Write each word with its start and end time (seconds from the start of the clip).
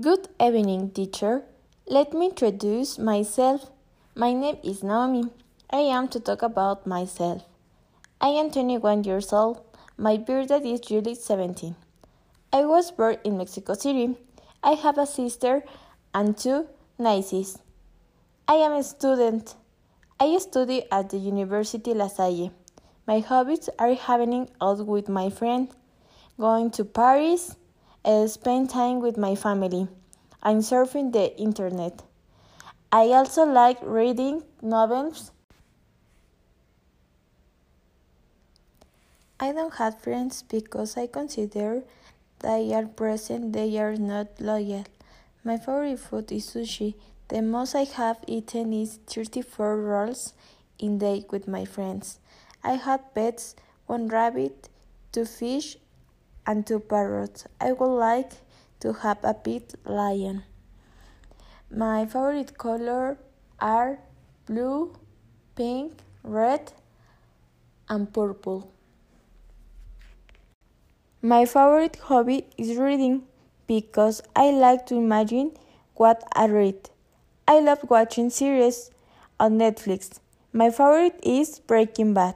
Good 0.00 0.28
evening, 0.40 0.92
teacher. 0.92 1.42
Let 1.86 2.14
me 2.14 2.26
introduce 2.26 2.98
myself. 2.98 3.70
My 4.14 4.32
name 4.32 4.56
is 4.64 4.82
Naomi. 4.82 5.24
I 5.68 5.80
am 5.80 6.08
to 6.08 6.20
talk 6.20 6.40
about 6.40 6.86
myself. 6.86 7.44
I 8.18 8.28
am 8.28 8.50
21 8.50 9.04
years 9.04 9.30
old. 9.30 9.60
My 9.98 10.16
birthday 10.16 10.72
is 10.72 10.80
July 10.80 11.12
17. 11.12 11.76
I 12.50 12.64
was 12.64 12.90
born 12.92 13.18
in 13.24 13.36
Mexico 13.36 13.74
City. 13.74 14.16
I 14.62 14.70
have 14.70 14.96
a 14.96 15.04
sister 15.04 15.64
and 16.14 16.38
two 16.38 16.68
nieces. 16.98 17.58
I 18.48 18.54
am 18.54 18.72
a 18.72 18.82
student. 18.82 19.54
I 20.18 20.38
study 20.38 20.84
at 20.90 21.10
the 21.10 21.18
University 21.18 21.92
La 21.92 22.08
Salle. 22.08 22.52
My 23.06 23.18
hobbies 23.18 23.68
are 23.78 23.92
having 23.92 24.48
out 24.62 24.86
with 24.86 25.10
my 25.10 25.28
friends, 25.28 25.74
going 26.38 26.70
to 26.70 26.86
Paris, 26.86 27.56
and 28.04 28.30
spend 28.30 28.70
time 28.70 29.00
with 29.00 29.16
my 29.16 29.34
family 29.34 29.88
and 30.42 30.62
surfing 30.62 31.12
the 31.12 31.36
internet. 31.38 32.02
I 32.92 33.08
also 33.08 33.44
like 33.44 33.78
reading 33.82 34.42
novels. 34.62 35.32
I 39.38 39.52
don't 39.52 39.74
have 39.74 40.00
friends 40.00 40.42
because 40.42 40.96
I 40.96 41.06
consider 41.06 41.82
they 42.40 42.72
are 42.74 42.86
present, 42.86 43.52
they 43.52 43.78
are 43.78 43.96
not 43.96 44.40
loyal. 44.40 44.84
My 45.44 45.56
favorite 45.56 45.98
food 45.98 46.32
is 46.32 46.46
sushi. 46.46 46.94
The 47.28 47.42
most 47.42 47.74
I 47.74 47.84
have 47.84 48.18
eaten 48.26 48.72
is 48.72 48.98
34 49.06 49.76
rolls 49.76 50.34
in 50.78 50.98
day 50.98 51.24
with 51.30 51.46
my 51.46 51.64
friends. 51.64 52.18
I 52.64 52.72
had 52.72 53.14
pets, 53.14 53.54
one 53.86 54.08
rabbit, 54.08 54.68
two 55.12 55.24
fish, 55.24 55.76
and 56.50 56.66
two 56.66 56.80
parrots. 56.80 57.46
I 57.60 57.70
would 57.72 57.94
like 57.94 58.32
to 58.80 58.92
have 59.04 59.18
a 59.22 59.34
pet 59.34 59.74
lion. 59.84 60.42
My 61.70 62.04
favorite 62.04 62.58
color 62.58 63.18
are 63.60 64.00
blue, 64.46 64.96
pink, 65.54 66.02
red, 66.24 66.72
and 67.88 68.12
purple. 68.12 68.72
My 71.22 71.44
favorite 71.44 71.96
hobby 72.08 72.46
is 72.58 72.76
reading 72.76 73.22
because 73.68 74.20
I 74.34 74.50
like 74.50 74.86
to 74.86 74.96
imagine 74.96 75.52
what 75.94 76.24
I 76.32 76.46
read. 76.46 76.90
I 77.46 77.60
love 77.60 77.84
watching 77.88 78.30
series 78.30 78.90
on 79.38 79.58
Netflix. 79.58 80.18
My 80.52 80.70
favorite 80.70 81.20
is 81.22 81.60
Breaking 81.60 82.12
Bad. 82.14 82.34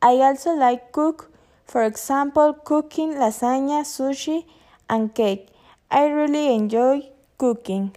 I 0.00 0.12
also 0.28 0.54
like 0.54 0.92
cook, 0.92 1.29
for 1.70 1.84
example, 1.84 2.52
cooking 2.52 3.12
lasagna, 3.14 3.82
sushi, 3.86 4.44
and 4.88 5.14
cake. 5.14 5.50
I 5.88 6.06
really 6.08 6.52
enjoy 6.52 7.10
cooking. 7.38 7.94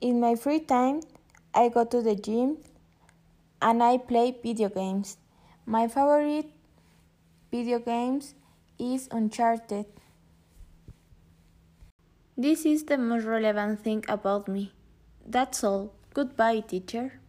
In 0.00 0.18
my 0.18 0.34
free 0.34 0.58
time, 0.58 1.00
I 1.54 1.68
go 1.68 1.84
to 1.84 2.02
the 2.02 2.16
gym 2.16 2.56
and 3.60 3.84
I 3.84 3.98
play 3.98 4.36
video 4.42 4.68
games. 4.68 5.16
My 5.64 5.86
favorite 5.86 6.50
video 7.52 7.78
games 7.78 8.34
is 8.80 9.08
Uncharted. 9.12 9.86
This 12.36 12.66
is 12.66 12.82
the 12.84 12.98
most 12.98 13.24
relevant 13.24 13.84
thing 13.84 14.04
about 14.08 14.48
me. 14.48 14.72
That's 15.24 15.62
all. 15.62 15.94
Goodbye, 16.14 16.60
teacher. 16.66 17.21